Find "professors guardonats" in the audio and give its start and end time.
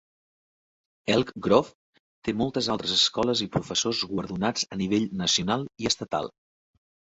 3.59-4.67